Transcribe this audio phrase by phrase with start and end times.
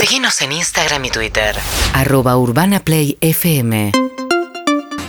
[0.00, 1.54] Seguinos en Instagram y Twitter.
[1.92, 3.92] Arroba Urbana Play FM.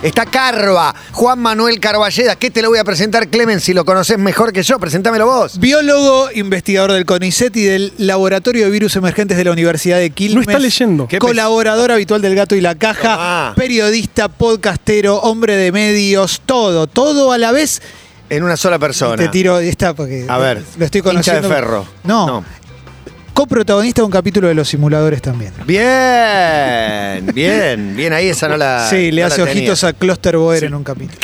[0.04, 2.36] Está Carva, Juan Manuel Carballeda.
[2.36, 3.62] ¿Qué te lo voy a presentar, Clemen?
[3.62, 5.60] Si lo conoces mejor que yo, presentámelo vos.
[5.62, 10.36] Biólogo, investigador del CONICET y del Laboratorio de Virus Emergentes de la Universidad de Quilmes.
[10.36, 11.08] No está leyendo.
[11.08, 17.32] ¿Qué Colaborador habitual del Gato y la Caja, periodista, podcastero, hombre de medios, todo, todo
[17.32, 17.82] a la vez.
[18.30, 19.18] En una sola persona.
[19.18, 21.48] Te tiro esta porque A ver, lo estoy hincha conociendo.
[21.50, 21.86] de ferro.
[22.04, 22.46] No, No.
[23.34, 25.52] Coprotagonista de un capítulo de los simuladores también.
[25.66, 28.88] Bien, bien, bien ahí esa no la.
[28.90, 29.52] sí, le no hace tenía.
[29.54, 30.66] ojitos a Cluster Boer Sí.
[30.66, 31.20] en un capítulo.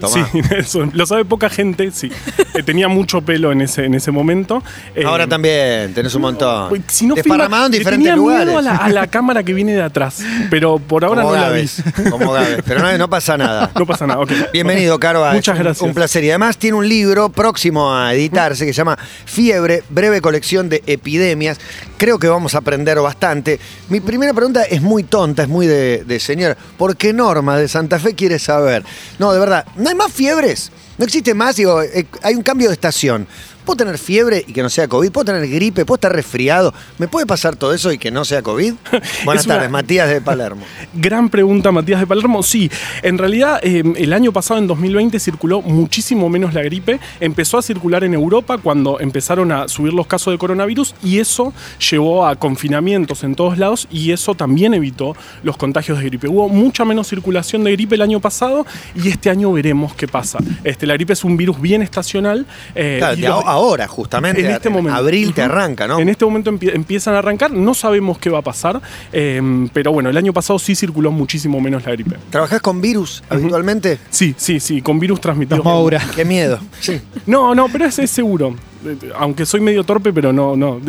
[0.00, 0.28] Tomá.
[0.32, 2.10] Sí, eso, lo sabe poca gente, sí.
[2.54, 4.62] Eh, tenía mucho pelo en ese, en ese momento.
[4.94, 6.82] Eh, Ahora también, tenés un montón.
[6.88, 8.46] Si no Desparramado en diferentes tenía lugares.
[8.46, 10.20] miedo a la, a la cámara que viene de atrás,
[10.50, 11.68] pero por ahora como no la vi.
[12.10, 12.62] como Gávez.
[12.64, 13.70] Pero no, no pasa nada.
[13.78, 14.32] No pasa nada, ok.
[14.52, 15.32] Bienvenido, Carva.
[15.32, 15.82] Muchas gracias.
[15.82, 16.24] Un placer.
[16.24, 20.82] Y además tiene un libro próximo a editarse que se llama Fiebre, breve colección de
[20.86, 21.58] epidemias.
[21.96, 23.60] Creo que vamos a aprender bastante.
[23.88, 26.56] Mi primera pregunta es muy tonta, es muy de, de señor.
[26.76, 28.84] ¿Por qué Norma de Santa Fe quiere saber?
[29.18, 30.70] No, de verdad, ¿no hay más fiebres?
[30.96, 31.56] ¿No existe más?
[31.56, 33.26] Digo, eh, hay un cambio de estación.
[33.68, 35.10] ¿Puedo tener fiebre y que no sea COVID?
[35.12, 35.84] ¿Puedo tener gripe?
[35.84, 36.72] ¿Puedo estar resfriado?
[36.96, 38.72] ¿Me puede pasar todo eso y que no sea COVID?
[39.26, 40.62] Buenas una- tardes, Matías de Palermo.
[40.94, 42.42] Gran pregunta, Matías de Palermo.
[42.42, 42.70] Sí,
[43.02, 46.98] en realidad eh, el año pasado, en 2020, circuló muchísimo menos la gripe.
[47.20, 51.52] Empezó a circular en Europa cuando empezaron a subir los casos de coronavirus y eso
[51.90, 56.26] llevó a confinamientos en todos lados y eso también evitó los contagios de gripe.
[56.26, 60.38] Hubo mucha menos circulación de gripe el año pasado y este año veremos qué pasa.
[60.64, 62.46] Este, la gripe es un virus bien estacional.
[62.74, 64.40] eh, Claro, y los- ahora, justamente.
[64.40, 64.96] en este momento.
[64.98, 65.98] Abril te arranca, ¿no?
[65.98, 68.80] En este momento empie- empiezan a arrancar, no sabemos qué va a pasar,
[69.12, 69.40] eh,
[69.72, 72.16] pero bueno, el año pasado sí circuló muchísimo menos la gripe.
[72.30, 73.98] ¿Trabajás con virus habitualmente?
[74.10, 75.64] Sí, sí, sí, con virus transmitidos.
[75.64, 76.00] Maura.
[76.14, 76.58] Qué miedo.
[76.80, 77.00] Sí.
[77.26, 78.54] No, no, pero es, es seguro.
[78.86, 80.80] Eh, Aunque soy medio torpe, pero no, no,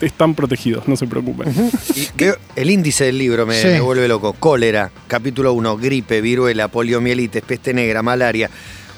[0.00, 1.48] están protegidos, no se preocupen.
[1.94, 2.24] Y
[2.60, 3.68] el índice del libro me, Sí.
[3.68, 4.32] me vuelve loco.
[4.32, 8.48] Cólera, capítulo 1, gripe, viruela, poliomielitis, peste negra, malaria.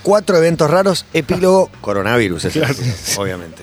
[0.03, 2.73] Cuatro eventos raros, epílogo, coronavirus, es Claro.
[2.73, 3.63] así, obviamente.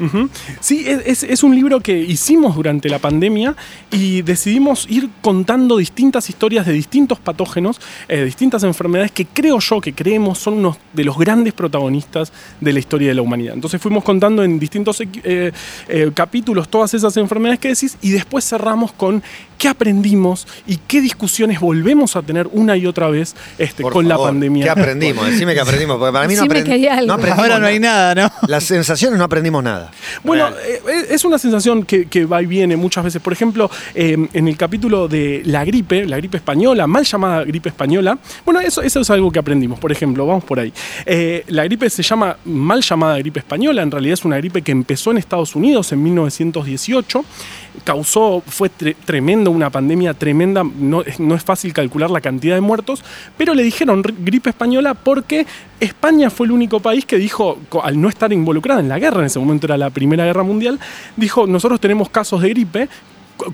[0.59, 3.55] Sí, es, es- un libro que hicimos durante la pandemia
[3.91, 9.79] y decidimos ir contando distintas historias de distintos patógenos, eh, distintas enfermedades que creo yo,
[9.81, 13.53] que creemos son unos de los grandes protagonistas de la historia de la humanidad.
[13.53, 15.51] Entonces fuimos contando en distintos eh,
[15.87, 19.21] eh, capítulos todas esas enfermedades que decís y después cerramos con
[19.57, 24.07] qué aprendimos y qué discusiones volvemos a tener una y otra vez este, Por con
[24.07, 24.63] la pandemia.
[24.65, 25.27] ¿Qué aprendimos?
[25.27, 28.31] Decime que aprendimos, porque para mí no, aprend- no aprendimos Ahora no hay nada, ¿no?
[28.47, 29.91] Las sensaciones no aprendimos nada.
[30.23, 30.59] Bueno, Real.
[30.87, 33.21] eh, es una sensación que, que va y viene muchas veces.
[33.21, 37.69] Por ejemplo, eh, en el capítulo de la gripe, la gripe española, mal llamada gripe
[37.69, 39.79] española, bueno, eso, eso es algo que aprendimos.
[39.79, 40.71] Por ejemplo, vamos por ahí.
[41.05, 44.71] Eh, la gripe se llama mal llamada gripe española, en realidad es una gripe que
[44.71, 47.23] empezó en Estados Unidos en 1918
[47.83, 52.55] causó, fue tre- tremendo, una pandemia tremenda, no, es- no es fácil calcular la cantidad
[52.55, 53.03] de muertos,
[53.37, 55.45] pero le dijeron ri- gripe española porque
[55.79, 59.25] España fue el único país que dijo, al no estar involucrada en la guerra, en
[59.25, 60.79] ese momento era la Primera Guerra Mundial,
[61.17, 62.89] dijo, nosotros tenemos casos de gripe,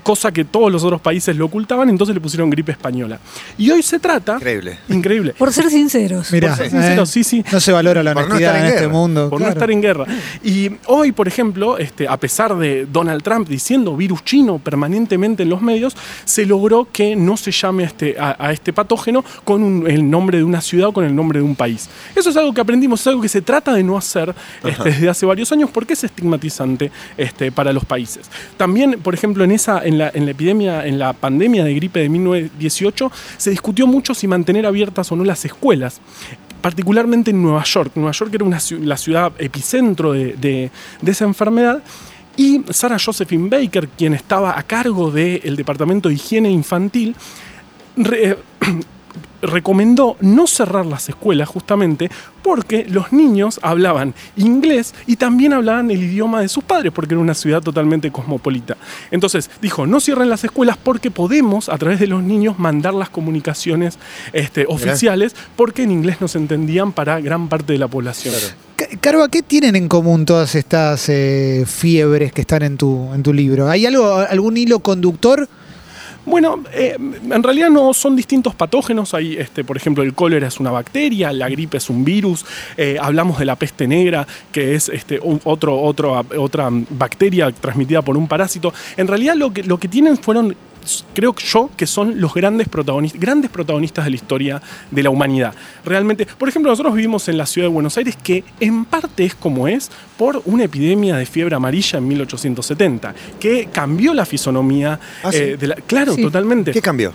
[0.02, 3.18] cosa que todos los otros países lo ocultaban, entonces le pusieron gripe española.
[3.58, 4.34] Y hoy se trata...
[4.36, 4.78] Increíble.
[4.88, 5.34] Increíble.
[5.36, 6.30] Por ser sinceros.
[6.32, 7.06] Mirá, Por ser sincero, ¿eh?
[7.06, 7.44] sí, sí.
[7.52, 9.28] No se valora la Por no honestidad en en, este mundo.
[9.30, 9.52] por claro.
[9.54, 10.04] no estar en guerra.
[10.42, 15.48] Y hoy, por ejemplo, este, a pesar de Donald Trump diciendo virus chino permanentemente en
[15.50, 19.62] los medios, se logró que no se llame a este, a, a este patógeno con
[19.62, 21.88] un- el nombre de una ciudad o con el nombre de un país.
[22.14, 25.08] Eso es algo que aprendimos, es algo que se trata de no hacer este, desde
[25.08, 28.30] hace varios años porque es estigmatizante este, para los países.
[28.56, 33.10] También, por ejemplo, en, esa, en, la, epidemia, en la pandemia de gripe de 1918,
[33.36, 36.00] se discutió mucho si mantener abiertas o no las escuelas
[36.60, 37.92] particularmente en Nueva York.
[37.96, 38.46] Nueva York era
[38.80, 40.70] la ciudad epicentro de,
[41.04, 41.82] esa enfermedad.
[42.36, 47.14] Y Sarah Josephine Baker, quien estaba a cargo del Departamento de Higiene Infantil,
[47.96, 48.38] re-
[49.42, 52.10] recomendó no cerrar las escuelas justamente
[52.42, 57.20] porque los niños hablaban inglés y también hablaban el idioma de sus padres porque era
[57.20, 58.76] una ciudad totalmente cosmopolita.
[59.10, 63.10] Entonces dijo, no cierren las escuelas porque podemos a través de los niños mandar las
[63.10, 63.98] comunicaciones
[64.32, 68.34] este, oficiales porque en inglés no se entendían para gran parte de la población.
[68.76, 73.22] Ca- Carva, ¿qué tienen en común todas estas eh, fiebres que están en tu, en
[73.22, 73.68] tu libro?
[73.68, 75.48] ¿Hay algo, algún hilo conductor?
[76.24, 79.12] Bueno, eh, en realidad no son distintos patógenos.
[79.14, 82.44] Hay, este, por ejemplo, el cólera es una bacteria, la gripe es un virus.
[82.76, 88.16] eh, hablamos de la peste negra, que es este, otro, otro, otra bacteria transmitida por
[88.16, 88.72] un parásito.
[88.96, 90.54] En realidad lo que, lo que tienen fueron
[91.14, 95.54] creo yo que son los grandes protagonistas, grandes protagonistas de la historia de la humanidad.
[95.84, 99.34] Realmente, por ejemplo, nosotros vivimos en la ciudad de Buenos Aires, que en parte es
[99.34, 105.32] como es por una epidemia de fiebre amarilla en 1870, que cambió la fisonomía ¿Ah,
[105.32, 105.38] sí?
[105.38, 105.74] eh, de la.
[105.76, 106.22] Claro, Sí.
[106.22, 107.12] totalmente ¿Qué cambió?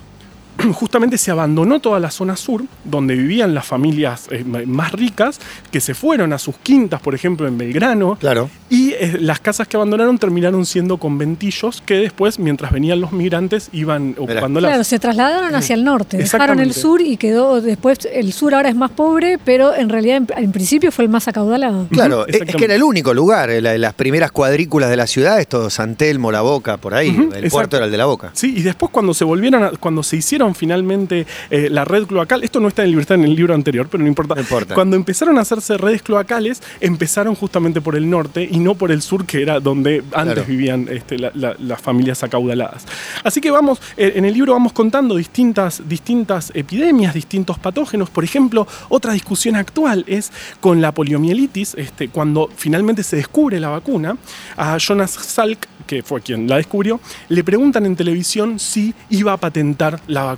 [0.74, 5.40] justamente se abandonó toda la zona sur, donde vivían las familias eh, más ricas,
[5.72, 8.16] que se fueron a sus quintas, por ejemplo, en Belgrano.
[8.20, 8.50] Claro.
[8.70, 13.70] Y eh, las casas que abandonaron terminaron siendo conventillos que después, mientras venían los migrantes,
[13.72, 14.88] iban ocupando Claro, las.
[14.88, 18.76] se trasladaron hacia el norte, dejaron el sur y quedó después, el sur ahora es
[18.76, 21.88] más pobre, pero en realidad en, en principio fue el más acaudalado.
[21.92, 24.98] Claro, Ujú, es- es que era el único lugar, eh, la- las primeras cuadrículas de
[24.98, 27.50] la ciudad, es todo San Telmo, La Boca, por ahí, el exacto.
[27.50, 28.32] puerto era el de La Boca.
[28.34, 32.44] Sí, y después cuando se volvieron, a- cuando se hicieron finalmente eh, la red cloacal,
[32.44, 34.36] esto no está en libertad en el libro anterior, pero no importa.
[34.36, 34.74] No importa.
[34.76, 39.02] Cuando empezaron a hacerse redes cloacales, empezaron justamente por el norte y no por el
[39.02, 40.44] sur, que era donde antes Claro.
[40.48, 42.86] vivían este, la- la- las familias acaudaladas.
[43.24, 48.10] Así que vamos, eh, en el libro vamos contando distintas, distintas epidemias, distintos patógenos.
[48.10, 53.70] Por ejemplo, otra discusión actual es con la poliomielitis, este, cuando finalmente se descubre la
[53.70, 54.18] vacuna,
[54.56, 57.00] a Jonas Salk, que fue quien la descubrió,
[57.30, 60.37] le preguntan en televisión si iba a patentar la vacuna.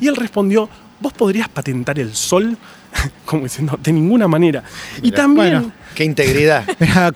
[0.00, 0.68] Y él respondió,
[1.00, 2.56] ¿vos podrías patentar el sol?
[3.24, 4.62] Como diciendo, de ninguna manera.
[5.02, 5.50] Y también...
[5.60, 5.72] bueno.
[5.94, 6.62] Qué integridad.
[6.78, 7.12] Mirá, Hay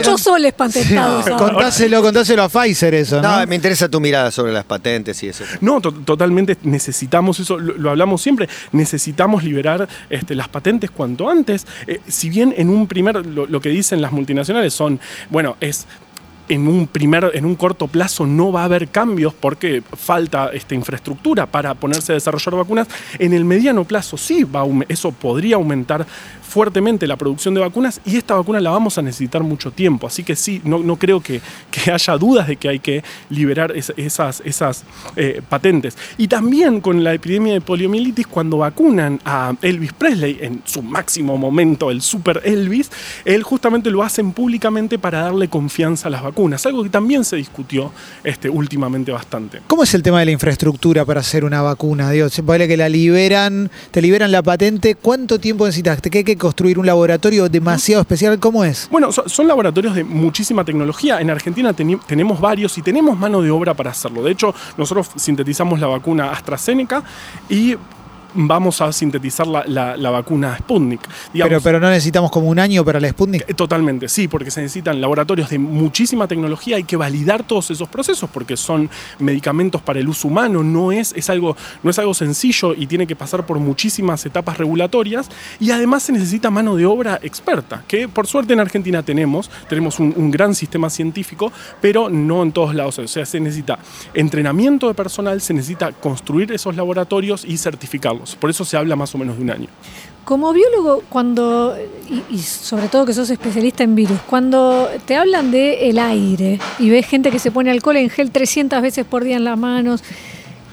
[0.00, 1.28] ocho soles patentados.
[1.28, 1.44] ahora.
[1.54, 3.38] contáselo, contáselo a Pfizer eso, ¿no?
[3.40, 5.44] No, me interesa tu mirada sobre las patentes y eso.
[5.60, 11.30] No, to- totalmente necesitamos eso, lo, lo hablamos siempre, necesitamos liberar este, las patentes cuanto
[11.30, 11.68] antes.
[11.86, 14.98] Eh, si bien en un primer, lo, lo que dicen las multinacionales son,
[15.28, 15.86] bueno, es
[16.50, 20.74] en un primer, en un corto plazo no va a haber cambios porque falta esta
[20.74, 22.88] infraestructura para ponerse a desarrollar vacunas.
[23.18, 26.06] En el mediano plazo sí va eso podría aumentar
[26.42, 30.08] fuertemente la producción de vacunas y esta vacuna la vamos a necesitar mucho tiempo.
[30.08, 33.70] Así que sí, no, no creo que, que haya dudas de que hay que liberar
[33.76, 34.82] es- esas, esas
[35.14, 35.96] eh, patentes.
[36.18, 41.38] Y también con la epidemia de poliomielitis, cuando vacunan a Elvis Presley en su máximo
[41.38, 42.90] momento, el super Elvis,
[43.24, 47.36] él justamente lo hacen públicamente para darle confianza a las vacunas, algo que también se
[47.36, 47.92] discutió
[48.24, 49.60] este, últimamente bastante.
[49.66, 52.10] ¿Cómo es el tema de la infraestructura para hacer una vacuna?
[52.10, 54.94] Dios, se puede que la liberan, te liberan la patente.
[54.94, 56.00] ¿Cuánto tiempo necesitas?
[56.02, 58.38] ¿Te hay que construir un laboratorio demasiado especial?
[58.38, 58.88] ¿Cómo es?
[58.90, 61.20] Bueno, so- son laboratorios de muchísima tecnología.
[61.20, 64.22] En Argentina tenemos varios y tenemos mano de obra para hacerlo.
[64.22, 67.02] De hecho, nosotros sintetizamos la vacuna AstraZeneca
[67.48, 67.76] y
[68.34, 71.00] vamos a sintetizar la, la- la vacuna Sputnik.
[71.32, 73.48] Digamos, Pero, pero no necesitamos como un año para la Sputnik.
[73.48, 77.88] eh, Totalmente, sí, porque se necesitan laboratorios de muchísima tecnología, hay que validar todos esos
[77.88, 78.88] procesos porque son
[79.18, 83.06] medicamentos para el uso humano, no es, es algo, no es algo sencillo y tiene
[83.06, 85.28] que pasar por muchísimas etapas regulatorias
[85.58, 89.98] y además se necesita mano de obra experta, que por suerte en Argentina tenemos, tenemos
[90.00, 93.78] un, un gran sistema científico, pero no en todos lados, o sea, se necesita
[94.14, 99.14] entrenamiento de personal, se necesita construir esos laboratorios y certificarlos, por eso se habla más
[99.14, 99.68] o menos de un año.
[100.24, 101.76] Como biólogo, cuando,
[102.30, 106.90] y, sobre todo que sos especialista en virus, cuando te hablan de el aire y
[106.90, 110.02] ves gente que se pone alcohol en gel 300 veces por día en las manos,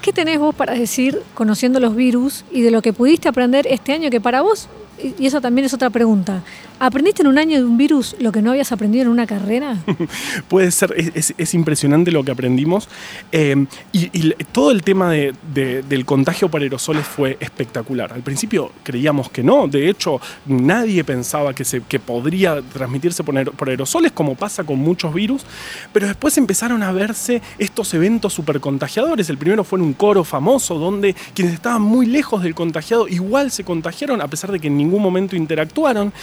[0.01, 3.93] ¿qué tenés vos para decir, conociendo los virus y de lo que pudiste aprender este
[3.93, 4.67] año, que para vos,
[5.19, 6.43] y eso también es otra pregunta,
[6.79, 9.77] ¿aprendiste en un año de un virus lo que no habías aprendido en una carrera?
[10.47, 12.87] puede ser, es, es- es impresionante lo que aprendimos.
[13.31, 14.07] Eh, y,
[14.51, 18.11] todo el tema de- de- del contagio por aerosoles fue espectacular.
[18.13, 23.51] Al principio creíamos que no, de hecho nadie pensaba que, se, que podría transmitirse por,
[23.51, 25.43] por aerosoles como pasa con muchos virus,
[25.93, 29.29] pero después empezaron a verse estos eventos super contagiadores.
[29.29, 33.51] El primero fue en un coro famoso donde quienes estaban muy lejos del contagiado igual
[33.51, 36.13] se contagiaron a pesar de que en ningún momento interactuaron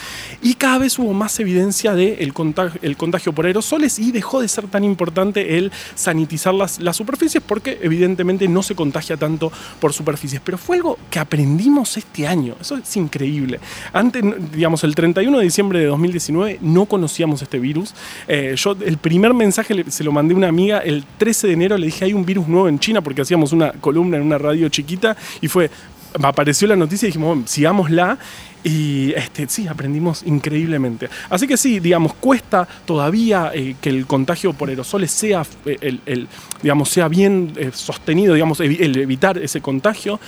[0.42, 4.40] y cada vez hubo más evidencia del el contagio, el contagio por aerosoles y dejó
[4.40, 9.92] de ser tan importante el sanitizar las, superficies porque evidentemente no se contagia tanto por
[9.92, 10.40] superficies.
[10.44, 13.60] Pero fue algo que aprendimos este año, eso es increíble.
[13.92, 17.94] Antes, digamos, el 31 de diciembre de 2019 no conocíamos este virus.
[18.28, 21.76] Eh, yo el primer mensaje se lo mandé a una amiga el 13 de enero,
[21.76, 24.68] le dije hay un virus nuevo en China porque hacíamos una columna en una radio
[24.68, 25.70] chiquita y fue
[26.22, 28.18] apareció la noticia y dijimos, sigámosla.
[28.66, 31.10] Y este, sí, aprendimos increíblemente.
[31.28, 36.00] Así que sí, digamos, cuesta todavía eh, que el contagio por aerosoles sea, eh, el,
[36.06, 36.28] el,
[36.62, 40.18] digamos, sea bien eh, sostenido, digamos, evi- el evitar ese contagio.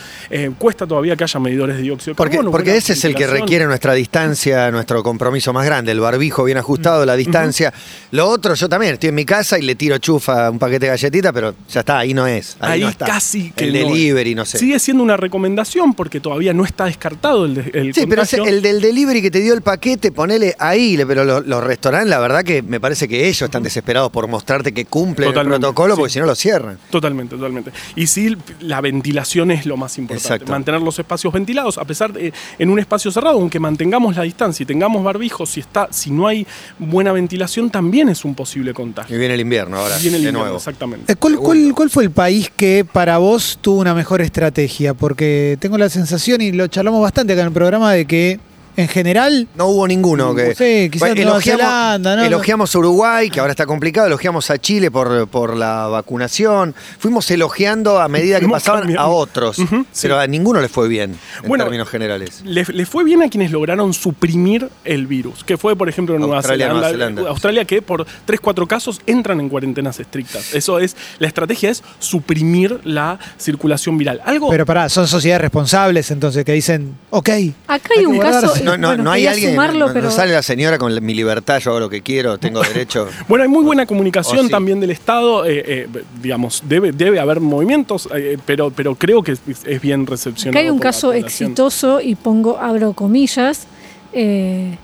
[0.58, 2.50] Cuesta todavía que haya medidores de dióxido de Porque, carbono.
[2.50, 6.44] porque buena ese es el que requiere nuestra distancia, nuestro compromiso más grande, el barbijo
[6.44, 7.72] bien ajustado, la distancia.
[8.10, 10.90] Lo otro, yo también estoy en mi casa y le tiro chufa un paquete de
[10.90, 12.56] galletitas, pero ya está, ahí no es.
[12.60, 13.06] Ahí, Ahí no está.
[13.06, 14.58] casi que El no delivery, no sé.
[14.58, 18.80] Sigue siendo una recomendación porque todavía no está descartado el, el Sí, pero El del
[18.80, 22.42] delivery que te dio el paquete, ponele ahí, le- pero lo- los, restaurantes, la verdad
[22.44, 25.98] que me parece que ellos están desesperados por mostrarte que cumplen Totalmente, el protocolo, sí.
[26.00, 26.78] porque si no lo cierran.
[26.90, 27.70] Totalmente, totalmente.
[27.94, 30.26] Y sí, la ventilación es lo más importante.
[30.26, 30.50] Exacto.
[30.52, 34.62] Mantener los espacios ventilados, a pesar de en un espacio cerrado, aunque mantengamos la distancia
[34.64, 36.46] y tengamos barbijos, si está, si no hay
[36.78, 39.18] buena ventilación, también es un posible Y contagio.
[39.18, 40.56] viene el invierno ahora, Viene el de invierno, nuevo.
[40.56, 41.12] exactamente.
[41.12, 44.94] Eh, ¿Cuál, cuál, cuál fue el país que para vos tuvo una mejor estrategia?
[44.94, 48.40] Porque tengo la sensación, y lo charlamos bastante acá en el programa, de que que
[48.76, 50.54] en general No hubo ninguno que.
[50.54, 52.24] Sí, quizás Bueno, Nueva Zelanda, ¿no?
[52.24, 56.74] elogiamos a Uruguay, que ahora está complicado, elogiamos a Chile por, por la vacunación.
[56.98, 59.02] Fuimos elogiando a medida que pasaban cambiando.
[59.02, 59.56] a otros.
[60.00, 62.42] Pero a ninguno le fue bien, en Bueno, términos generales.
[62.44, 66.20] Le, le fue bien a quienes lograron suprimir el virus, que fue, por ejemplo, en
[66.20, 67.30] Nueva Australia, Zelanda, Nueva Zelanda.
[67.30, 70.54] Australia, que por 3, 4 casos entran en cuarentenas estrictas.
[70.54, 74.20] Eso es, la estrategia es suprimir la circulación viral.
[74.24, 77.30] Algo Pero pará, son sociedades responsables entonces que dicen, ok.
[77.66, 78.52] Acá hay un caso.
[78.72, 79.50] No, no, bueno, no hay alguien.
[79.52, 82.38] sumarlo, no- no pero sale la señora con mi libertad, yo hago lo que quiero,
[82.38, 83.08] tengo derecho.
[83.28, 84.50] Bueno, hay muy buena comunicación Oh, sí.
[84.50, 85.88] también del Estado, eh, eh,
[86.22, 90.58] digamos, debe, debe haber movimientos, eh, pero, pero creo que es, es bien recepcionado.
[90.58, 93.66] acá hay un caso exitoso, y pongo, abro comillas,
[94.12, 94.76] eh,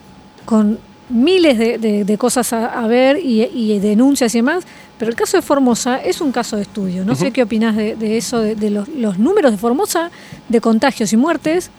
[0.44, 4.64] con miles de, de- de cosas a, a ver y, y denuncias y demás,
[4.98, 7.04] pero el caso de Formosa es un caso de estudio.
[7.04, 10.10] No sé qué opinás de, de eso, de, de los, los números de Formosa
[10.48, 11.70] de contagios y muertes.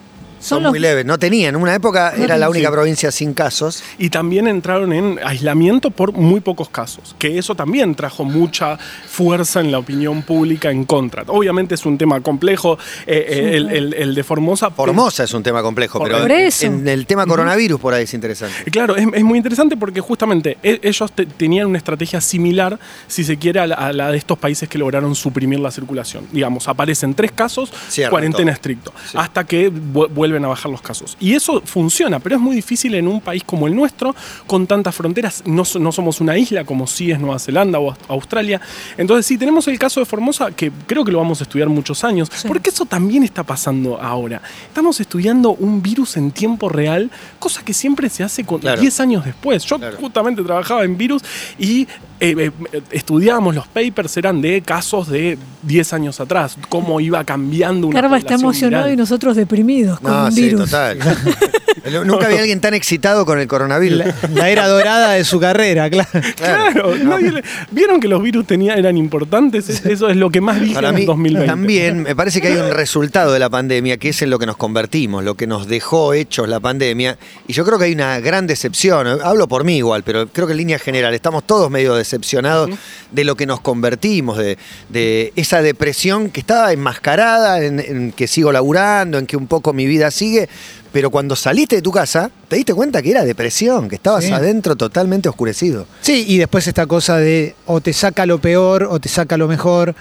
[0.44, 1.06] Son, Son los muy leves.
[1.06, 1.56] No tenían.
[1.56, 2.74] En una época No era la única Sí.
[2.74, 3.82] provincia sin casos.
[3.98, 9.62] Y también entraron en aislamiento por muy pocos casos, que eso también trajo mucha fuerza
[9.62, 11.24] en la opinión pública en contra.
[11.28, 14.70] Obviamente es un tema complejo, eh, eh, el, el- el de Formosa.
[14.72, 16.66] Formosa es un tema complejo, Por pero eso.
[16.66, 18.56] en el tema coronavirus por ahí es interesante.
[18.66, 22.78] Eh, Claro, es, es muy interesante porque justamente e- ellos te- tenían una estrategia similar,
[23.08, 26.26] si se quiere, a la, a la de estos países que lograron suprimir la circulación.
[26.32, 27.72] Digamos, aparecen tres casos,
[28.10, 29.18] cuarentena estricto, Sí.
[29.18, 31.16] hasta que vu- vuelven a bajar los casos.
[31.20, 34.16] Y eso funciona, pero es muy difícil en un país como el nuestro,
[34.48, 35.44] con tantas fronteras.
[35.46, 38.60] No, no somos una isla como sí es Nueva Zelanda o Aust- Australia.
[38.98, 42.04] Entonces, sí, tenemos el caso de Formosa, que creo que lo vamos a estudiar muchos
[42.04, 42.48] años, Sí.
[42.48, 44.42] porque eso también está pasando ahora.
[44.68, 48.82] Estamos estudiando un virus en tiempo real, cosa que siempre se hace con Claro.
[48.82, 49.64] 10 años después.
[49.66, 49.98] Yo Claro.
[50.00, 51.22] justamente trabajaba en virus
[51.60, 51.88] y
[52.20, 57.88] eh, eh, estudiábamos los papers, eran de casos de 10 años atrás, cómo iba cambiando
[57.88, 58.94] una Carva está emocionado viral.
[58.94, 60.62] y nosotros deprimidos No, un sí, virus.
[60.70, 60.98] total.
[62.06, 63.98] Nunca vi a alguien tan excitado con el coronavirus.
[64.00, 66.96] La, la era dorada de su carrera, claro.
[66.96, 70.74] Le- vieron que los virus tenía, eran importantes, Es- eso es lo que más dije
[70.76, 71.48] Para en mí el 2020.
[71.48, 74.46] también me parece que hay un resultado de la pandemia que es en lo que
[74.46, 77.18] nos convertimos, lo que nos dejó hechos la pandemia.
[77.48, 79.06] Y yo creo que hay una gran decepción.
[79.22, 82.70] Hablo por mí igual, pero creo que en línea general estamos todos medio decepcionados
[83.12, 84.58] de lo que nos convertimos, de,
[84.90, 89.74] de esa depresión que estaba enmascarada, en, en que sigo laburando, en que un poco
[89.74, 90.48] mi vida sigue.
[90.92, 94.32] Pero cuando saliste de tu casa, te diste cuenta que era depresión, que estabas Sí.
[94.32, 95.88] adentro totalmente oscurecido.
[96.02, 99.48] Sí, y después esta cosa de o te saca lo peor o te saca lo
[99.48, 99.96] mejor.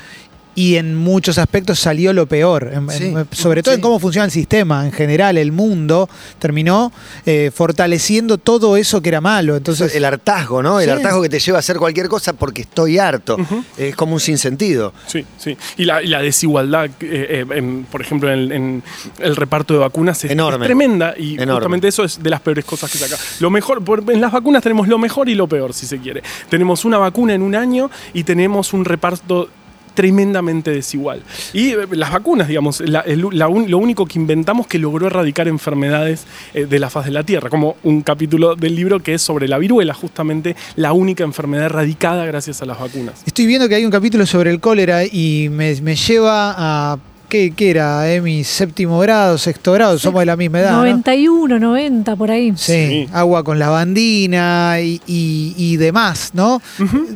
[0.54, 2.70] Y en muchos aspectos salió lo peor.
[2.74, 4.84] En- Sí, en- sobre todo en cómo funciona el sistema.
[4.84, 6.92] En general, el mundo terminó
[7.24, 9.56] eh, fortaleciendo todo eso que era malo.
[9.56, 10.78] Entonces, el hartazgo, ¿no?
[10.80, 10.90] El Sí.
[10.90, 13.36] hartazgo que te lleva a hacer cualquier cosa porque estoy harto.
[13.78, 14.92] Es como un sinsentido.
[15.06, 15.56] Sí, sí.
[15.78, 18.82] Y la, y la desigualdad, eh, eh, en, por ejemplo, en, en
[19.20, 20.66] el reparto de vacunas es, Enorme.
[20.66, 21.52] es tremenda y Enorme.
[21.54, 23.16] justamente eso es de las peores cosas que saca.
[23.40, 26.22] Lo mejor, en las vacunas tenemos lo mejor y lo peor, si se quiere.
[26.50, 29.48] Tenemos una vacuna en un año y tenemos un reparto
[29.94, 31.22] tremendamente desigual.
[31.52, 35.06] Y eh, las vacunas, digamos, la- el- la un- lo único que inventamos que logró
[35.06, 39.14] erradicar enfermedades eh, de la faz de la Tierra, como un capítulo del libro que
[39.14, 43.22] es sobre la viruela, justamente la única enfermedad erradicada gracias a las vacunas.
[43.26, 46.98] estoy viendo que hay un capítulo sobre el cólera y me, me lleva a.
[47.28, 48.12] ¿Qué, qué era?
[48.12, 48.20] Eh?
[48.20, 50.72] Mi séptimo grado, sexto grado, somos de la misma edad.
[50.72, 50.78] ¿no?
[50.80, 52.52] 91, 90, por ahí.
[52.56, 53.08] Sí, Sí.
[53.10, 56.60] agua con lavandina y, y- y demás, ¿no?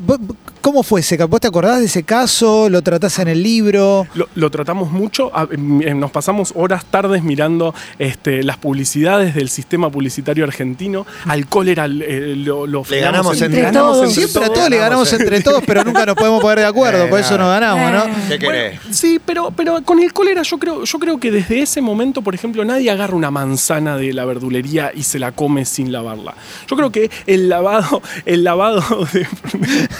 [0.06, 0.18] ¿Vos-
[0.66, 1.28] ¿Cómo fue ese caso?
[1.28, 2.68] ¿Vos te acordás de ese caso?
[2.68, 4.04] ¿Lo tratás en el libro?
[4.14, 9.49] Lo, lo tratamos mucho, em, em, nos pasamos horas, tardes mirando este, las publicidades del
[9.49, 11.06] sistema publicitario argentino.
[11.26, 14.08] Al cólera eh, lo, lo frenamos ganamos entre ganamos todos.
[14.08, 14.58] entre Siempre a todos.
[14.58, 17.38] todos le ganamos entre todos, pero nunca nos podemos poner de acuerdo, Eh, por eso
[17.38, 18.04] nos ganamos, ¿no?
[18.04, 18.25] Eh.
[18.30, 18.80] ¿Qué querés?
[18.80, 22.23] Bueno, sí, pero, pero con el cólera yo creo, yo creo que desde ese momento,
[22.23, 26.35] por ejemplo, nadie agarra una manzana de la verdulería y se la come sin lavarla.
[26.66, 28.82] Yo creo que el lavado, el lavado
[29.12, 29.28] de,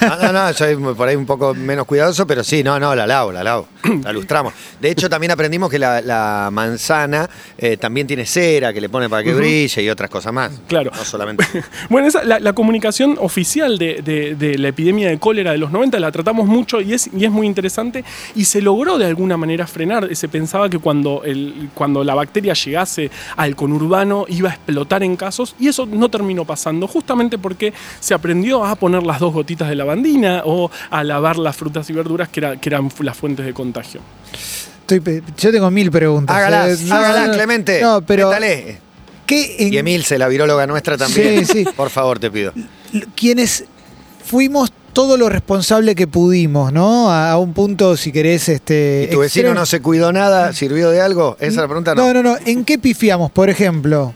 [0.00, 3.06] No, no, no, soy por ahí un poco menos cuidadoso, pero sí, no, no, la
[3.06, 3.68] lavo, la lavo,
[4.02, 4.52] la lustramos.
[4.80, 9.08] De hecho, también aprendimos que la, la manzana eh, también tiene cera que le pone
[9.08, 10.52] para que brille y otras cosas más.
[10.68, 10.90] Claro.
[10.94, 11.44] No solamente.
[11.88, 15.70] Bueno, esa, la, la comunicación oficial de, de- de la epidemia de cólera de los
[15.70, 19.36] 90 la tratamos mucho y es, y es muy interesante y se logró de alguna
[19.36, 20.14] manera frenar.
[20.16, 25.16] Se pensaba que cuando, el, cuando la bacteria llegase al conurbano iba a explotar en
[25.16, 29.68] casos y eso no terminó pasando, justamente porque se aprendió a poner las dos gotitas
[29.68, 33.44] de lavandina o a lavar las frutas y verduras que, era- que eran las fuentes
[33.44, 34.00] de contagio.
[34.88, 36.34] Estoy yo tengo mil preguntas.
[36.36, 37.80] Hágalas, Eh, no, hágalas, no, Clemente.
[37.82, 38.28] No, pero.
[38.28, 38.78] Métale.
[39.26, 41.44] ¿qué en- Y Emilce, la viróloga nuestra también.
[41.44, 41.70] Sí, sí.
[41.76, 42.52] Por favor, te pido.
[43.16, 43.64] quienes
[44.24, 47.10] fuimos todo lo responsable que pudimos, ¿no?
[47.10, 49.08] A, a un punto, si querés, este.
[49.08, 49.54] ¿Y tu vecino extremo.
[49.60, 50.52] no se cuidó nada?
[50.52, 51.36] ¿Sirvió de algo?
[51.40, 52.06] Esa es la pregunta, no.
[52.12, 52.36] No, no, no.
[52.46, 53.30] ¿En qué pifiamos?
[53.32, 54.14] Por ejemplo,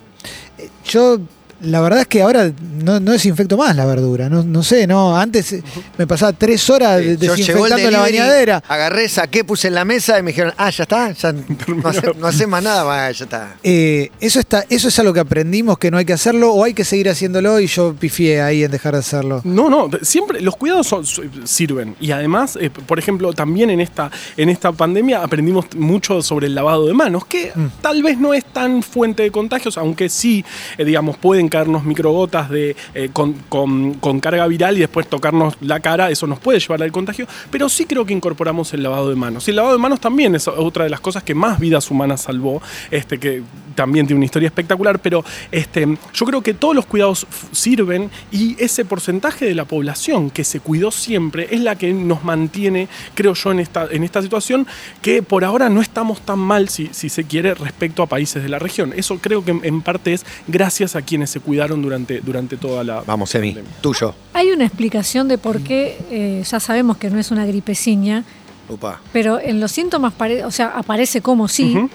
[0.57, 1.19] eh, yo.
[1.63, 2.51] La verdad es que ahora
[2.83, 4.29] no, no desinfecto más la verdura.
[4.29, 5.17] No, no sé, no.
[5.17, 5.63] Antes eh,
[5.99, 8.63] me pasaba tres horas Sí, yo llegó el desinfectando la bañadera.
[8.67, 11.43] Agarré, saqué, puse en la mesa y me dijeron, ah, ya está, ya no
[11.89, 13.57] hace, no hace más nada, va, ya está.
[13.63, 16.73] Eh, eso está, eso es algo que aprendimos que no hay que hacerlo o hay
[16.73, 19.43] que seguir haciéndolo y yo pifié ahí en dejar de hacerlo.
[19.45, 21.05] No, no, siempre los cuidados son-
[21.45, 21.95] sirven.
[22.01, 26.55] Y además, eh, por ejemplo, también en esta, en esta pandemia aprendimos mucho sobre el
[26.55, 27.53] lavado de manos, que
[27.83, 30.43] tal vez no es tan fuente de contagios, aunque sí,
[30.79, 35.81] eh, digamos, pueden caernos microgotas de, eh, con, con- carga viral y después tocarnos la
[35.81, 39.17] cara, eso nos puede llevar al contagio, pero sí creo que incorporamos el lavado de
[39.17, 39.47] manos.
[39.47, 42.23] Y el lavado de manos también es otra de las cosas que más vidas humanas
[42.23, 43.43] salvó, este, que
[43.81, 48.55] también tiene una historia espectacular, pero este, yo creo que todos los cuidados sirven y
[48.63, 53.33] ese porcentaje de la población que se cuidó siempre es la que nos mantiene, creo
[53.33, 54.67] yo, en esta, en esta situación,
[55.01, 58.51] que por ahora no estamos tan mal, si, si se quiere, respecto a países de
[58.51, 58.93] la región.
[58.95, 63.01] Eso creo que en, parte es gracias a quienes se cuidaron durante, durante toda la...
[63.01, 64.15] Vamos, Emi, tuyo.
[64.35, 68.25] Hay una explicación de por qué, eh, ya sabemos que no es una gripeciña,
[68.69, 69.01] Upa.
[69.11, 70.13] pero en los síntomas,
[70.45, 71.89] o sea, aparece como sí.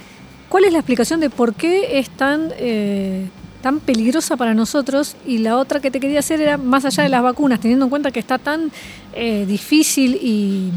[0.50, 3.28] ¿Cuál es la explicación de por qué es tan, eh,
[3.62, 5.16] tan peligrosa para nosotros?
[5.26, 7.90] Y la otra que te quería hacer era, más allá de las vacunas, teniendo en
[7.90, 8.72] cuenta que está tan
[9.14, 10.72] eh, difícil y,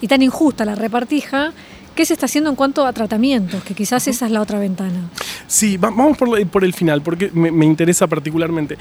[0.00, 1.52] y tan injusta la repartija,
[1.94, 3.62] ¿qué se está haciendo en cuanto a tratamientos?
[3.64, 5.10] Que quizás esa es la otra ventana.
[5.46, 8.78] Sí, va- vamos por el final, porque me, me interesa particularmente.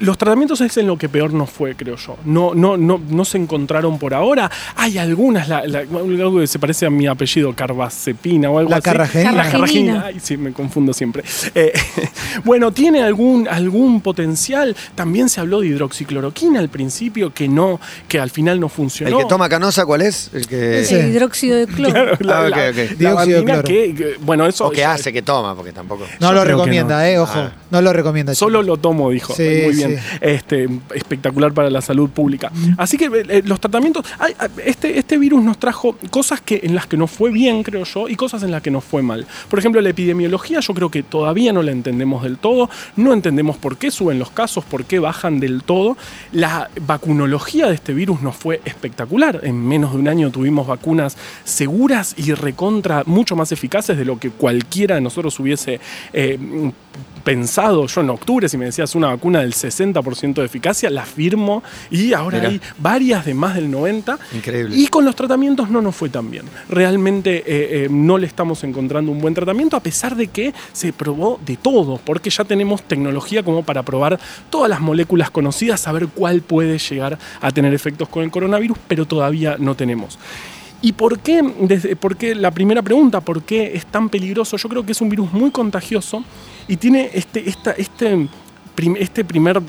[0.00, 2.16] Los tratamientos es en lo que peor nos fue, creo yo.
[2.24, 4.50] No, no, no, no se encontraron por ahora.
[4.76, 8.76] Hay algunas, la- la- algo que se parece a mi apellido, Carbazepina o algo La
[8.76, 8.84] así.
[8.84, 9.32] carragenina.
[9.32, 9.92] La carragenina.
[9.94, 10.04] Carragenina.
[10.06, 11.22] Ay, sí, me confundo siempre.
[11.54, 11.72] Eh,
[12.44, 14.74] bueno, tiene algún, algún potencial.
[14.94, 19.18] También se habló de hidroxicloroquina al principio, que no, que al final no ¿El funcionó.
[19.18, 20.30] que toma canosa cuál es?
[20.32, 20.84] El que...
[20.84, 20.94] Sí.
[20.94, 21.92] El hidróxido de cloro.
[21.92, 22.76] Claro, la, Ah, ok, la- ok.
[22.76, 23.62] la Dióxido de cloro.
[23.64, 26.04] que, que- bueno, eso O que hace que toma, porque tampoco...
[26.20, 27.04] No Yo lo recomienda, no.
[27.04, 27.32] eh, ojo.
[27.38, 27.52] Ah.
[27.70, 28.34] No lo recomienda.
[28.34, 29.32] Solo lo tomo, dijo.
[29.34, 29.89] Sí, Muy bien.
[29.89, 29.89] sí.
[30.20, 32.52] Este, espectacular para la salud pública.
[32.76, 34.04] Así que eh, los tratamientos.
[34.18, 37.84] ay, este, este virus nos trajo cosas que, en las que nos fue bien, creo
[37.84, 39.26] yo, y cosas en las que nos fue mal.
[39.48, 42.70] Por ejemplo, la epidemiología, yo creo que todavía no la entendemos del todo.
[42.96, 45.96] No entendemos por qué suben los casos, por qué bajan del todo.
[46.32, 49.40] La vacunología de este virus nos fue espectacular.
[49.42, 54.18] En menos de un año tuvimos vacunas seguras y recontra, mucho más eficaces de lo
[54.18, 55.80] que cualquiera de nosotros hubiese
[56.12, 56.38] eh,
[57.24, 61.62] pensado yo en octubre, si me decías una vacuna del 60% de eficacia, la firmo
[61.90, 64.18] y ahora hay varias de más del 90%.
[64.34, 64.76] Increíble.
[64.76, 66.46] Y con los tratamientos no nos fue tan bien.
[66.68, 70.92] Realmente eh, eh, no le estamos encontrando un buen tratamiento, a pesar de que se
[70.92, 76.08] probó de todo, porque ya tenemos tecnología como para probar todas las moléculas conocidas, saber
[76.08, 80.18] cuál puede llegar a tener efectos con el coronavirus, pero todavía no tenemos.
[80.82, 82.34] ¿Y por qué, desde, por qué?
[82.34, 84.56] La primera pregunta, ¿por qué es tan peligroso?
[84.56, 86.24] Yo creo que es un virus muy contagioso
[86.68, 88.28] y tiene este, esta, este,
[88.98, 89.60] este primer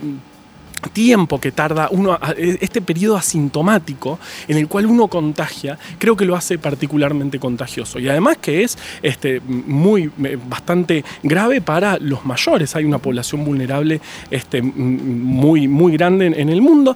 [0.89, 6.35] tiempo que tarda uno, este periodo asintomático en el cual uno contagia, creo que lo
[6.35, 7.99] hace particularmente contagioso.
[7.99, 10.11] Y además que es este, muy,
[10.47, 12.75] bastante grave para los mayores.
[12.75, 16.95] Hay una población vulnerable este, muy, muy grande en el mundo.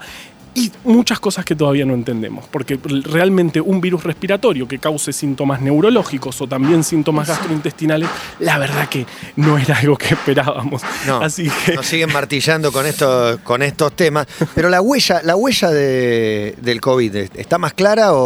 [0.55, 5.61] Y muchas cosas que todavía no entendemos, porque realmente un virus respiratorio que cause síntomas
[5.61, 10.81] neurológicos o también síntomas gastrointestinales, la verdad que no era algo que esperábamos.
[11.05, 14.27] No, Así que nos siguen martillando con, esto, con estos temas.
[14.55, 18.17] Pero la huella, la huella de- del COVID, ¿está más clara o,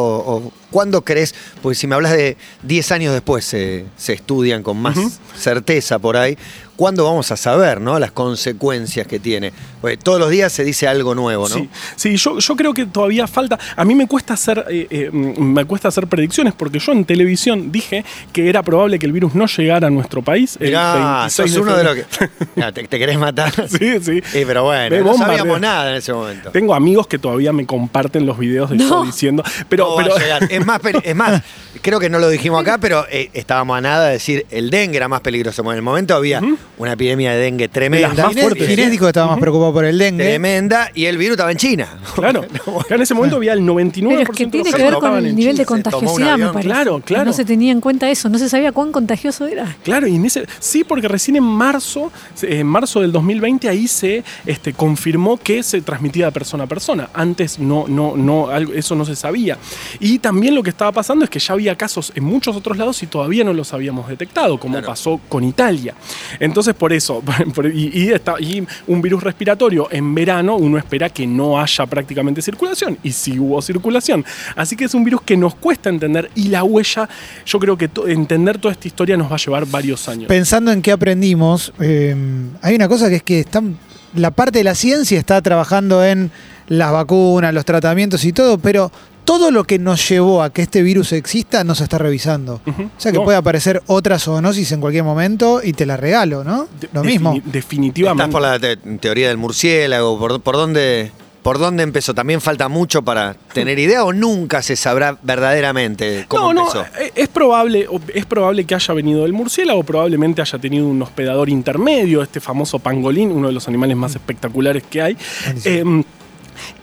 [0.47, 1.33] o ¿Cuándo crees?
[1.61, 4.97] Porque si me hablas de 10 años después se, se estudian con más
[5.35, 6.37] certeza por ahí.
[6.75, 7.99] ¿Cuándo vamos a saber ¿no?
[7.99, 9.51] las consecuencias que tiene?
[9.81, 11.55] Porque todos los días se dice algo nuevo, ¿no?
[11.55, 13.59] Sí, sí yo, yo creo que todavía falta.
[13.75, 17.69] A mí me cuesta hacer eh, eh, me cuesta hacer predicciones porque yo en televisión
[17.69, 20.57] dije que era probable que el virus no llegara a nuestro país.
[20.57, 22.05] 26 sos uno de los que.
[22.71, 23.51] Te, te querés matar.
[23.67, 24.21] Sí, sí.
[24.31, 26.51] Pero bueno, Me no sabíamos nada en ese momento.
[26.51, 29.05] Tengo amigos que todavía me comparten los videos de yo No.
[29.05, 29.43] diciendo.
[29.67, 30.47] Pero, No va a pero llegar.
[30.59, 31.41] Es más, es más,
[31.81, 34.97] creo que no lo dijimos acá, pero eh, estábamos a nada de decir el dengue
[34.97, 35.63] era más peligroso.
[35.63, 36.41] Porque en el momento había
[36.77, 38.09] una epidemia de dengue tremenda.
[38.09, 38.67] De las más Ginés, fuertes.
[38.67, 40.23] Ginés dijo que estaba más preocupado por el dengue.
[40.23, 41.87] Tremenda, y el virus estaba en China.
[42.19, 42.45] Claro,
[42.81, 44.93] Acá en ese momento había el 99% Pero es que de tiene los que ver
[44.95, 45.83] con el nivel de China.
[45.83, 46.67] Contagiosidad, me parece.
[46.67, 47.25] Claro, claro.
[47.25, 49.77] No se tenía en cuenta eso, no se sabía cuán contagioso era.
[49.83, 54.23] Claro, y en ese, sí, porque recién en marzo, en marzo del 2020, ahí se
[54.45, 57.09] este, confirmó que se transmitía de persona a persona.
[57.13, 59.57] Antes no, no, no, eso no se sabía.
[59.99, 63.01] Y también lo que estaba pasando es que ya había casos en muchos otros lados
[63.03, 64.87] y todavía no los habíamos detectado, como Claro.
[64.87, 65.93] pasó con Italia.
[66.39, 67.21] Entonces, por eso,
[67.73, 72.41] y, y está- y un virus respiratorio en verano, uno espera que no haya prácticamente
[72.41, 72.97] circulación.
[73.03, 74.23] Y sí hubo circulación.
[74.55, 77.09] Así que es un virus que nos cuesta entender y la huella,
[77.45, 80.27] yo creo que to- entender toda esta historia nos va a llevar varios años.
[80.27, 82.15] Pensando en qué aprendimos, eh,
[82.61, 83.77] hay una cosa que es que están,
[84.15, 86.31] la parte de la ciencia está trabajando en
[86.67, 88.91] las vacunas, los tratamientos y todo, pero
[89.29, 92.61] todo lo que nos llevó a que este virus exista no se está revisando.
[92.65, 93.25] O sea que No.
[93.25, 96.67] puede aparecer otra zoonosis en cualquier momento y te la regalo, ¿no?
[96.81, 97.39] De- Lo defini- mismo.
[97.45, 98.23] Definitivamente.
[98.23, 101.11] Estás por la te- teoría del murciélago, por, por dónde.
[101.43, 102.13] ¿Por dónde empezó?
[102.15, 106.79] ¿También falta mucho para tener idea o nunca se sabrá verdaderamente cómo no, empezó?
[106.79, 111.01] no, eh, es probable, es probable que haya venido del murciélago, probablemente haya tenido un
[111.01, 115.17] hospedador intermedio, este famoso pangolín, uno de los animales más espectaculares que hay.
[115.65, 116.03] Eh,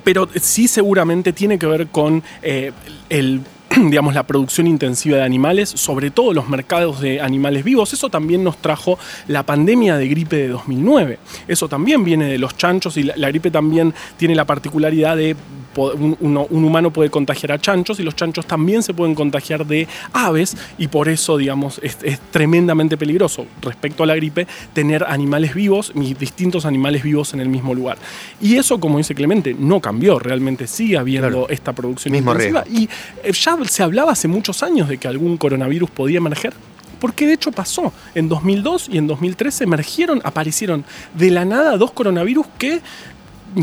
[0.06, 2.70] pero sí seguramente tiene que ver con eh,
[3.08, 3.40] el
[3.90, 7.92] digamos, la producción intensiva de animales, sobre todo los mercados de animales vivos.
[7.92, 11.18] Eso también nos trajo la pandemia de gripe de 2009.
[11.48, 15.34] Eso también viene de los chanchos y la, gripe también tiene la particularidad de
[15.76, 19.66] un, uno- un humano puede contagiar a chanchos y los chanchos también se pueden contagiar
[19.66, 25.04] de aves y por eso, digamos, es, es tremendamente peligroso respecto a la gripe tener
[25.04, 27.98] animales vivos y distintos animales vivos en el mismo lugar.
[28.40, 31.48] Y eso, como dice Clemente, no cambió, realmente sigue habiendo Claro.
[31.48, 32.64] esta producción Mismo intensiva.
[32.70, 32.84] Y
[33.24, 36.52] eh, ya se hablaba hace muchos años de que algún coronavirus podía emerger.
[37.00, 37.92] Porque de hecho pasó.
[38.14, 40.84] En 2002 y en 2013 emergieron, aparecieron
[41.14, 42.80] de la nada dos coronavirus que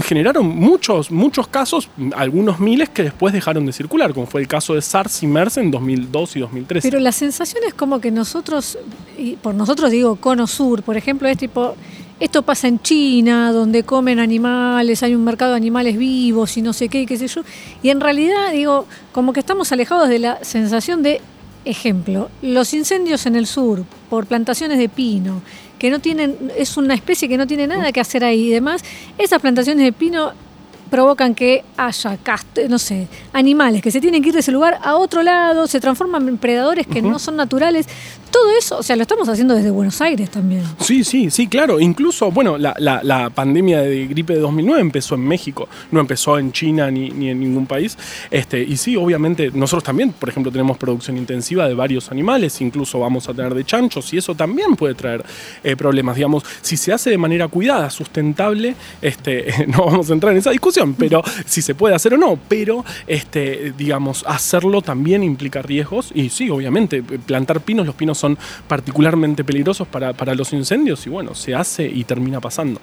[0.01, 4.73] generaron muchos, muchos casos, algunos miles que después dejaron de circular, como fue el caso
[4.73, 6.89] de SARS y MERS en 2002 y 2013.
[6.89, 8.77] Pero la sensación es como que nosotros,
[9.17, 11.75] y por nosotros digo Cono Sur, por ejemplo, es tipo,
[12.19, 16.73] esto pasa en China, donde comen animales, hay un mercado de animales vivos y no
[16.73, 17.41] sé qué, qué sé yo.
[17.82, 21.21] Y en realidad, digo, como que estamos alejados de la sensación de,
[21.65, 25.41] ejemplo, los incendios en el sur por plantaciones de pino,
[25.84, 28.86] que no tienen, es una especie que no tiene nada que hacer ahí y demás,
[29.17, 30.32] esas plantaciones de pino
[30.97, 32.19] provocan que haya,
[32.69, 35.79] no sé, animales que se tienen que ir de ese lugar a otro lado, se
[35.79, 37.88] transforman en predadores que no son naturales.
[38.29, 40.63] Todo eso, o sea, lo estamos haciendo desde Buenos Aires también.
[40.79, 41.79] Sí, sí, sí, claro.
[41.79, 46.39] Incluso, bueno, la, la- la pandemia de gripe de 2009 empezó en México, no empezó
[46.39, 47.95] en China ni, ni en ningún país.
[48.32, 52.99] Este, y sí, obviamente, nosotros también, por ejemplo, tenemos producción intensiva de varios animales, incluso
[52.99, 55.23] vamos a tener de chanchos, y eso también puede traer
[55.63, 56.15] eh, problemas.
[56.15, 60.49] Digamos, si se hace de manera cuidada, sustentable, este, no vamos a entrar en esa
[60.49, 66.12] discusión, pero si se puede hacer o no, pero, este, digamos, hacerlo también implica riesgos,
[66.13, 71.10] y sí, obviamente, plantar pinos, los pinos son particularmente peligrosos para, para los incendios, y
[71.10, 72.82] bueno, se hace y termina pasando.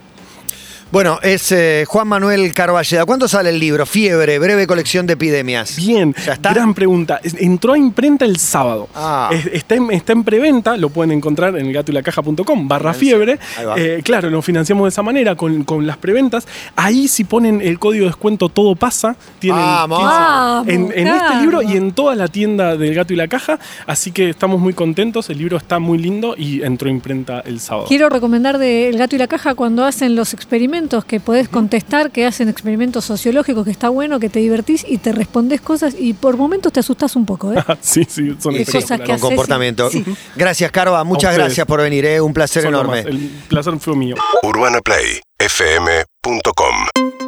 [0.92, 3.06] Bueno, es eh, Juan Manuel Carballeda.
[3.06, 3.86] ¿Cuándo sale el libro?
[3.86, 5.76] Fiebre, breve colección de epidemias.
[5.76, 6.52] Bien, ¿Ya está?
[6.52, 7.20] gran pregunta.
[7.22, 8.88] Entró a imprenta el sábado.
[8.96, 9.30] Ah.
[9.32, 13.38] Es- está, en, está en preventa, lo pueden encontrar en elgatoylacaja.com barra fiebre.
[13.76, 16.48] Eh, claro, lo financiamos de esa manera con, con las preventas.
[16.74, 20.66] Ahí si ponen el código de descuento todo pasa, tienen, Vamos.
[20.66, 23.60] en, en este libro y en toda la tienda del gato y la caja.
[23.86, 27.60] Así que estamos muy contentos, el libro está muy lindo y entró a imprenta el
[27.60, 27.86] sábado.
[27.86, 32.10] Quiero recomendar de El gato y la caja cuando hacen los experimentos que podés contestar,
[32.10, 36.14] que hacen experimentos sociológicos, que está bueno, que te divertís y te respondes cosas y
[36.14, 37.52] por momentos te asustás un poco.
[37.52, 37.62] ¿eh?
[37.80, 38.88] sí, sí, son cosas espectaculares.
[38.88, 39.88] que Con haces comportamiento.
[39.92, 40.14] y- sí.
[40.36, 41.04] Gracias, Carva.
[41.04, 42.06] Muchas gracias por venir.
[42.06, 42.20] ¿eh?
[42.20, 43.00] Un placer Son enorme.
[43.00, 44.14] El placer fue mío.
[44.42, 47.19] UrbanaPlayFM.com